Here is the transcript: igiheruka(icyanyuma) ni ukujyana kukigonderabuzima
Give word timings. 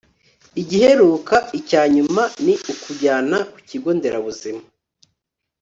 igiheruka(icyanyuma) 0.61 2.23
ni 2.43 2.53
ukujyana 2.73 3.37
kukigonderabuzima 3.53 4.61